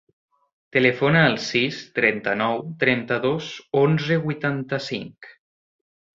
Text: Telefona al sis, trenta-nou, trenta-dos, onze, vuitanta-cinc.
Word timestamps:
Telefona 0.77 1.19
al 1.25 1.35
sis, 1.47 1.81
trenta-nou, 1.99 2.63
trenta-dos, 2.85 3.51
onze, 3.83 4.19
vuitanta-cinc. 4.27 5.31